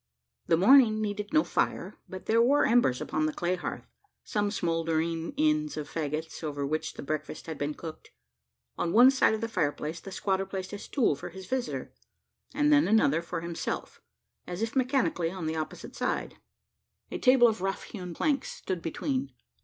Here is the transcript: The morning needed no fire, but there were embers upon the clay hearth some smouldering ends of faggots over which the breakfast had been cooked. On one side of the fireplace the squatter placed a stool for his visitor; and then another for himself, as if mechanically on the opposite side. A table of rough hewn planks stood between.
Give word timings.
The 0.47 0.57
morning 0.57 0.99
needed 0.99 1.31
no 1.31 1.43
fire, 1.43 1.99
but 2.09 2.25
there 2.25 2.41
were 2.41 2.65
embers 2.65 3.01
upon 3.01 3.27
the 3.27 3.31
clay 3.31 3.53
hearth 3.55 3.85
some 4.23 4.49
smouldering 4.49 5.31
ends 5.37 5.77
of 5.77 5.87
faggots 5.87 6.43
over 6.43 6.65
which 6.65 6.93
the 6.95 7.03
breakfast 7.03 7.45
had 7.45 7.59
been 7.59 7.75
cooked. 7.75 8.09
On 8.79 8.93
one 8.93 9.11
side 9.11 9.35
of 9.35 9.41
the 9.41 9.47
fireplace 9.47 9.99
the 9.99 10.11
squatter 10.11 10.47
placed 10.47 10.73
a 10.73 10.79
stool 10.79 11.15
for 11.15 11.29
his 11.29 11.45
visitor; 11.45 11.93
and 12.51 12.73
then 12.73 12.87
another 12.87 13.21
for 13.21 13.41
himself, 13.41 14.01
as 14.47 14.63
if 14.63 14.75
mechanically 14.75 15.29
on 15.29 15.45
the 15.45 15.55
opposite 15.55 15.95
side. 15.95 16.37
A 17.11 17.19
table 17.19 17.47
of 17.47 17.61
rough 17.61 17.83
hewn 17.83 18.15
planks 18.15 18.51
stood 18.51 18.81
between. 18.81 19.31